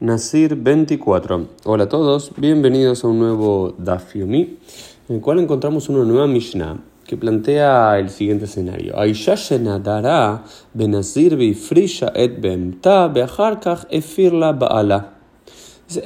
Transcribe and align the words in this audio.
Nasir 0.00 0.56
24. 0.56 1.46
Hola 1.64 1.84
a 1.84 1.88
todos, 1.90 2.32
bienvenidos 2.38 3.04
a 3.04 3.08
un 3.08 3.18
nuevo 3.18 3.74
Daf 3.76 4.14
Yomi, 4.14 4.56
en 5.10 5.16
el 5.16 5.20
cual 5.20 5.40
encontramos 5.40 5.90
una 5.90 6.04
nueva 6.04 6.26
Mishnah 6.26 6.78
que 7.04 7.18
plantea 7.18 7.98
el 7.98 8.08
siguiente 8.08 8.46
escenario. 8.46 8.94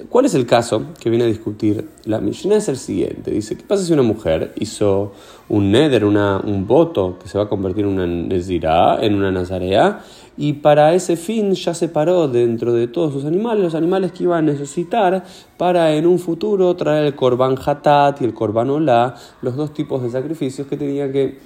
¿Cuál 0.08 0.24
es 0.24 0.34
el 0.34 0.46
caso 0.46 0.86
que 0.98 1.10
viene 1.10 1.26
a 1.26 1.28
discutir 1.28 1.88
la 2.04 2.18
Mishnah? 2.18 2.56
Es 2.56 2.68
el 2.68 2.78
siguiente. 2.78 3.30
Dice, 3.30 3.56
¿qué 3.56 3.62
pasa 3.62 3.84
si 3.84 3.92
una 3.92 4.02
mujer 4.02 4.54
hizo 4.56 5.12
un 5.48 5.70
neder, 5.70 6.04
una, 6.04 6.40
un 6.40 6.66
voto 6.66 7.18
que 7.22 7.28
se 7.28 7.36
va 7.36 7.44
a 7.44 7.48
convertir 7.48 7.84
en 7.84 7.90
una 7.92 8.06
nezirá, 8.06 8.98
en 9.04 9.14
una 9.14 9.30
nazarea, 9.30 10.00
y 10.36 10.54
para 10.54 10.94
ese 10.94 11.16
fin 11.16 11.54
ya 11.54 11.74
separó 11.74 12.28
dentro 12.28 12.72
de 12.72 12.88
todos 12.88 13.12
sus 13.12 13.24
animales 13.24 13.62
los 13.62 13.74
animales 13.74 14.12
que 14.12 14.24
iba 14.24 14.36
a 14.36 14.42
necesitar 14.42 15.24
para 15.56 15.92
en 15.92 16.06
un 16.06 16.18
futuro 16.18 16.74
traer 16.74 17.04
el 17.04 17.14
korban 17.14 17.56
hatat 17.64 18.20
y 18.20 18.24
el 18.24 18.34
korban 18.34 18.70
olá, 18.70 19.14
los 19.42 19.56
dos 19.56 19.72
tipos 19.72 20.02
de 20.02 20.10
sacrificios 20.10 20.66
que 20.66 20.76
tenía 20.76 21.10
que 21.10 21.38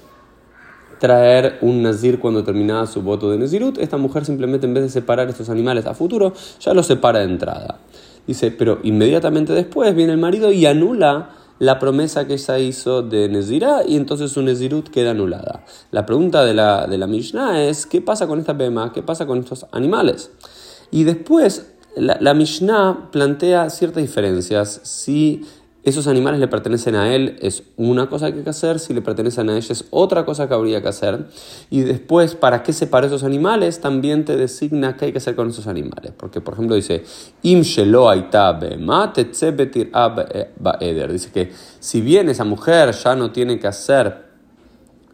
traer 0.99 1.59
un 1.61 1.83
nazir 1.83 2.19
cuando 2.19 2.43
terminaba 2.43 2.87
su 2.87 3.03
voto 3.03 3.31
de 3.31 3.39
nezirut. 3.39 3.79
Esta 3.79 3.97
mujer 3.97 4.25
simplemente 4.25 4.67
en 4.67 4.75
vez 4.75 4.83
de 4.85 4.91
separar 4.91 5.29
estos 5.29 5.49
animales 5.49 5.87
a 5.87 5.95
futuro, 5.95 6.33
ya 6.61 6.75
los 6.75 6.87
separa 6.87 7.21
de 7.21 7.27
entrada. 7.27 7.79
Dice, 8.27 8.51
pero 8.51 8.81
inmediatamente 8.83 9.53
después 9.55 9.95
viene 9.95 10.13
el 10.13 10.19
marido 10.19 10.53
y 10.53 10.67
anula 10.67 11.31
la 11.59 11.79
promesa 11.79 12.27
que 12.27 12.35
ella 12.35 12.59
hizo 12.59 13.03
de 13.03 13.29
Nezirá 13.29 13.83
y 13.87 13.97
entonces 13.97 14.31
su 14.33 14.43
Nezirut 14.43 14.89
queda 14.89 15.11
anulada. 15.11 15.65
La 15.91 16.07
pregunta 16.07 16.45
de 16.45 16.55
la, 16.55 16.87
de 16.87 16.99
la 16.99 17.07
Mishnah 17.07 17.65
es, 17.65 17.87
¿qué 17.87 18.01
pasa 18.01 18.27
con 18.27 18.39
esta 18.39 18.53
bema? 18.53 18.93
¿Qué 18.93 19.03
pasa 19.03 19.27
con 19.27 19.39
estos 19.39 19.67
animales? 19.73 20.31
Y 20.91 21.05
después 21.05 21.67
la, 21.97 22.17
la 22.21 22.35
Mishnah 22.35 23.11
plantea 23.11 23.71
ciertas 23.71 24.03
diferencias. 24.03 24.81
Si 24.85 25.45
esos 25.85 26.07
animales 26.07 26.41
le 26.41 26.49
pertenecen 26.49 26.95
a 26.97 27.15
él, 27.15 27.37
es 27.41 27.63
una 27.77 28.09
cosa 28.09 28.31
que 28.31 28.39
hay 28.39 28.45
que 28.45 28.51
hacer, 28.51 28.79
si 28.79 28.93
le 28.93 29.01
pertenecen 29.01 29.49
a 29.49 29.57
ella 29.57 29.73
es 29.73 29.85
otra 29.91 30.25
cosa 30.25 30.49
que 30.49 30.55
habría 30.55 30.83
que 30.83 30.89
hacer. 30.89 31.27
Y 31.71 31.81
después, 31.81 32.35
¿para 32.35 32.63
qué 32.63 32.73
separar 32.73 33.07
esos 33.07 33.25
animales? 33.25 33.81
También 33.81 34.25
te 34.25 34.37
designa 34.37 34.97
qué 34.97 35.07
hay 35.07 35.13
que 35.13 35.19
hacer 35.19 35.35
con 35.35 35.49
esos 35.49 35.67
animales. 35.67 36.13
Porque, 36.17 36.41
por 36.41 36.55
ejemplo, 36.55 36.75
dice, 36.77 37.05
Im 37.43 37.63
Dice 41.09 41.31
que 41.33 41.53
si 41.81 42.01
bien 42.01 42.29
esa 42.29 42.45
mujer 42.45 42.93
ya 42.93 43.15
no 43.15 43.31
tiene 43.31 43.59
que 43.59 43.67
hacer 43.67 44.28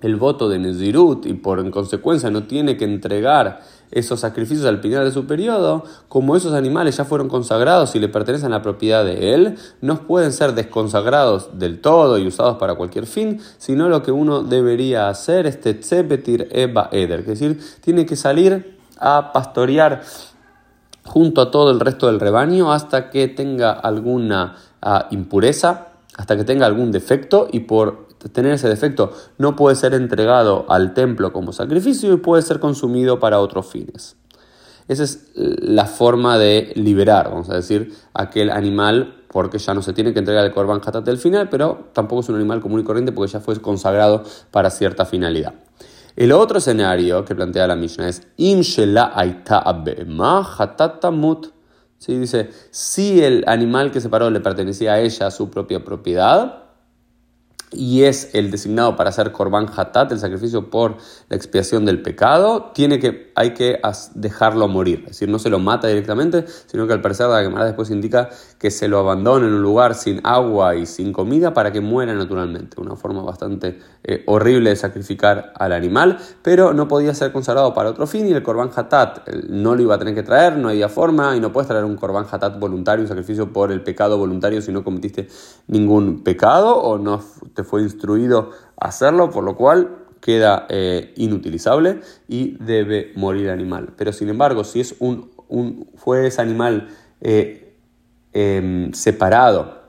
el 0.05 0.17
voto 0.17 0.51
de 0.51 0.59
Nezirut 0.59 1.25
y 1.25 1.33
por 1.33 1.61
en 1.61 1.71
consecuencia 1.71 2.31
no 2.31 2.45
tiene 2.45 2.77
que 2.77 2.85
entregar 2.85 3.63
esos 3.91 4.21
sacrificios 4.21 4.67
al 4.67 4.81
final 4.81 5.05
de 5.05 5.13
su 5.13 5.27
periodo, 5.27 5.85
como 6.09 6.37
esos 6.37 6.53
animales 6.53 6.97
ya 6.97 7.05
fueron 7.05 7.29
consagrados 7.29 7.95
y 7.95 8.01
le 8.01 8.09
pertenecen 8.09 8.49
a 8.53 8.57
la 8.57 8.63
propiedad 8.63 9.05
de 9.05 9.33
él, 9.33 9.57
no 9.81 10.07
pueden 10.07 10.33
ser 10.33 10.55
desconsagrados 10.55 11.59
del 11.59 11.81
todo 11.81 12.19
y 12.19 12.27
usados 12.27 12.57
para 12.59 12.75
cualquier 12.75 13.07
fin, 13.07 13.41
sino 13.57 13.89
lo 13.89 14.03
que 14.03 14.13
uno 14.13 14.43
debería 14.43 15.09
hacer 15.09 15.47
es 15.47 15.61
tetzebetir 15.61 16.49
eba 16.51 16.91
eder, 16.93 17.21
es 17.21 17.27
decir, 17.27 17.61
tiene 17.81 18.05
que 18.05 18.17
salir 18.17 18.77
a 18.99 19.33
pastorear 19.33 20.03
junto 21.05 21.41
a 21.41 21.51
todo 21.51 21.71
el 21.71 21.81
resto 21.81 22.09
del 22.09 22.21
rebaño 22.21 22.73
hasta 22.73 23.09
que 23.11 23.29
tenga 23.29 23.73
alguna 23.73 24.57
ah, 24.83 25.09
impureza, 25.11 25.89
hasta 26.17 26.37
que 26.37 26.45
tenga 26.45 26.67
algún 26.67 26.93
defecto 26.93 27.49
y 27.51 27.61
por 27.61 28.04
tener 28.33 28.53
ese 28.53 28.69
defecto 28.69 29.13
no 29.39 29.57
puede 29.57 29.77
ser 29.77 29.95
entregado 29.95 30.67
al 30.69 30.95
templo 30.95 31.33
como 31.33 31.53
sacrificio 31.53 32.13
y 32.13 32.17
puede 32.17 32.43
ser 32.43 32.61
consumido 32.61 33.19
para 33.19 33.41
otros 33.41 33.67
fines. 33.67 34.17
Esa 34.87 35.05
es 35.05 35.31
la 35.35 35.87
forma 35.87 36.37
de 36.39 36.73
liberar, 36.75 37.31
vamos 37.31 37.49
a 37.49 37.55
decir, 37.55 37.95
aquel 38.13 38.51
animal, 38.51 39.23
porque 39.29 39.59
ya 39.59 39.73
no 39.73 39.81
se 39.81 39.95
tiene 39.95 40.13
que 40.13 40.19
entregar 40.19 40.45
el 40.45 40.53
korban 40.53 40.81
hatat 40.85 41.05
del 41.05 41.17
final, 41.17 41.49
pero 41.49 41.89
tampoco 41.93 42.21
es 42.21 42.29
un 42.29 42.37
animal 42.37 42.61
común 42.61 42.81
y 42.81 42.85
corriente 42.85 43.13
porque 43.13 43.33
ya 43.33 43.41
fue 43.41 43.59
consagrado 43.61 44.23
para 44.51 44.71
cierta 44.71 45.07
finalidad. 45.07 45.55
El 46.17 46.33
otro 46.33 46.59
escenario 46.59 47.25
que 47.25 47.35
plantea 47.35 47.67
la 47.67 47.77
Mishnah 47.77 48.09
es 48.09 48.23
Im 48.37 48.63
¿Sí? 51.99 52.19
Dice, 52.19 52.51
si 52.71 53.23
el 53.23 53.45
animal 53.47 53.91
que 53.91 54.01
separó 54.01 54.29
le 54.31 54.41
pertenecía 54.41 54.93
a 54.93 55.01
ella, 55.01 55.29
a 55.29 55.31
su 55.31 55.49
propia 55.49 55.83
propiedad, 55.83 56.64
y 57.75 58.05
es 58.05 58.31
el 58.35 58.51
designado 58.51 58.97
para 58.97 59.11
hacer 59.11 59.33
korban 59.33 59.67
hatat, 59.75 60.13
el 60.13 60.19
sacrificio 60.19 60.71
por 60.71 60.97
la 61.29 61.37
expiación 61.37 61.85
del 61.85 62.03
pecado, 62.03 62.71
tiene 62.75 62.99
que, 62.99 63.33
hay 63.35 63.55
que 63.55 63.81
dejarlo 64.15 64.69
morir. 64.69 65.01
Es 65.01 65.13
decir, 65.13 65.29
no 65.29 65.39
se 65.39 65.51
lo 65.51 65.59
mata 65.59 65.89
directamente, 65.89 66.45
sino 66.67 66.87
que 66.87 66.93
al 66.93 67.01
parecer 67.01 67.29
la 67.29 67.43
Gemara 67.43 67.65
después 67.67 67.91
indica 67.91 68.31
que 68.59 68.71
se 68.71 68.89
lo 68.89 68.99
abandona 68.99 69.47
en 69.47 69.55
un 69.55 69.63
lugar 69.63 69.95
sin 69.95 70.21
agua 70.25 70.77
y 70.77 70.87
sin 70.87 71.13
comida 71.13 71.53
para 71.53 71.73
que 71.73 71.81
muera 71.81 72.15
naturalmente. 72.15 72.81
Una 72.81 72.97
forma 72.97 73.23
bastante 73.23 73.79
eh, 74.03 74.23
horrible 74.27 74.71
de 74.71 74.77
sacrificar 74.77 75.53
al 75.57 75.73
animal, 75.73 76.19
pero 76.43 76.73
no 76.73 76.89
podía 76.89 77.15
ser 77.15 77.33
consagrado 77.33 77.75
para 77.75 77.91
otro 77.91 78.07
fin 78.07 78.27
y 78.27 78.33
el 78.33 78.43
korban 78.43 78.71
hatat 78.75 79.29
no 79.49 79.75
lo 79.75 79.83
iba 79.83 79.95
a 79.95 79.99
tener 79.99 80.15
que 80.15 80.23
traer, 80.23 80.57
no 80.57 80.69
había 80.69 80.89
forma 80.89 81.37
y 81.37 81.41
no 81.41 81.53
puedes 81.53 81.69
traer 81.69 81.85
un 81.85 81.97
korban 81.97 82.27
hatat 82.31 82.59
voluntario, 82.59 83.03
un 83.03 83.09
sacrificio 83.09 83.53
por 83.53 83.73
el 83.73 83.83
pecado 83.83 84.19
voluntario 84.19 84.63
si 84.63 84.73
no 84.73 84.85
cometiste 84.85 85.29
ningún 85.67 86.23
pecado 86.23 86.77
o 86.77 86.99
no 86.99 87.23
te 87.55 87.64
fue 87.65 87.83
instruido 87.83 88.51
a 88.81 88.89
hacerlo, 88.89 89.31
por 89.31 89.45
lo 89.45 89.57
cual 89.57 90.05
queda 90.21 90.67
eh, 90.71 91.13
inutilizable 91.17 92.01
y 92.29 92.57
debe 92.59 93.13
morir 93.15 93.51
animal. 93.51 93.93
Pero 93.97 94.13
sin 94.13 94.31
embargo, 94.31 94.65
si 94.65 94.81
es 94.81 94.97
un, 95.01 95.31
un 95.49 95.87
fue 95.97 96.27
ese 96.27 96.41
animal 96.41 96.89
eh, 97.21 97.77
em, 98.33 98.93
separado 98.93 99.83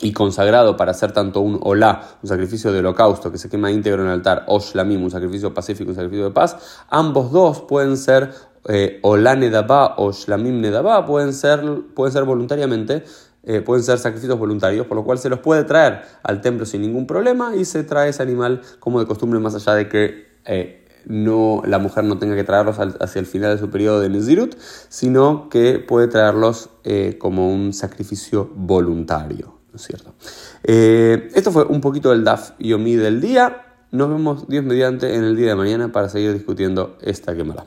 y 0.00 0.12
consagrado 0.12 0.76
para 0.76 0.90
hacer 0.90 1.12
tanto 1.12 1.40
un 1.40 1.58
olá, 1.62 2.02
un 2.22 2.28
sacrificio 2.28 2.72
de 2.72 2.80
holocausto 2.80 3.32
que 3.32 3.38
se 3.38 3.48
quema 3.48 3.70
íntegro 3.70 4.02
en 4.02 4.08
el 4.08 4.14
altar, 4.14 4.44
o 4.48 4.60
shlamim, 4.60 5.02
un 5.02 5.10
sacrificio 5.10 5.52
pacífico, 5.52 5.90
un 5.90 5.96
sacrificio 5.96 6.26
de 6.26 6.30
paz, 6.30 6.84
ambos 6.88 7.32
dos 7.32 7.62
pueden 7.62 7.96
ser 7.96 8.30
eh, 8.68 8.98
olá 9.02 9.34
nedabá 9.34 9.94
o 9.96 10.12
shlamim 10.12 10.60
nedabá, 10.60 11.06
pueden 11.06 11.32
ser, 11.32 11.62
pueden 11.94 12.12
ser 12.12 12.24
voluntariamente 12.24 13.02
eh, 13.44 13.60
pueden 13.60 13.84
ser 13.84 13.98
sacrificios 13.98 14.38
voluntarios, 14.38 14.86
por 14.86 14.96
lo 14.96 15.04
cual 15.04 15.18
se 15.18 15.28
los 15.28 15.38
puede 15.38 15.64
traer 15.64 16.02
al 16.22 16.40
templo 16.40 16.66
sin 16.66 16.82
ningún 16.82 17.06
problema 17.06 17.54
y 17.56 17.64
se 17.64 17.84
trae 17.84 18.10
ese 18.10 18.22
animal 18.22 18.62
como 18.80 19.00
de 19.00 19.06
costumbre, 19.06 19.38
más 19.38 19.54
allá 19.54 19.74
de 19.74 19.88
que 19.88 20.26
eh, 20.44 20.84
no, 21.06 21.62
la 21.64 21.78
mujer 21.78 22.04
no 22.04 22.18
tenga 22.18 22.34
que 22.34 22.44
traerlos 22.44 22.78
hacia 22.78 23.20
el 23.20 23.26
final 23.26 23.54
de 23.54 23.58
su 23.58 23.70
periodo 23.70 24.00
de 24.00 24.08
Nezirut, 24.08 24.56
sino 24.88 25.48
que 25.48 25.78
puede 25.78 26.08
traerlos 26.08 26.70
eh, 26.84 27.16
como 27.18 27.50
un 27.50 27.72
sacrificio 27.72 28.50
voluntario. 28.54 29.58
¿no 29.70 29.76
es 29.76 29.82
cierto? 29.82 30.14
esto 30.62 31.52
fue 31.52 31.64
un 31.64 31.80
poquito 31.80 32.10
del 32.10 32.24
DAF 32.24 32.52
Yomi 32.58 32.96
del 32.96 33.20
día. 33.20 33.64
Nos 33.92 34.08
vemos 34.08 34.48
Dios 34.48 34.64
mediante 34.64 35.14
en 35.14 35.24
el 35.24 35.36
día 35.36 35.48
de 35.48 35.54
mañana 35.54 35.92
para 35.92 36.08
seguir 36.08 36.32
discutiendo 36.32 36.98
esta 37.00 37.34
quemada. 37.36 37.66